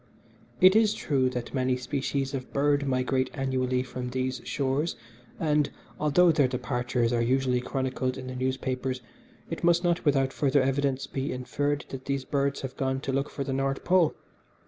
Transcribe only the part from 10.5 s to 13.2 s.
evidence be inferred that these birds have gone to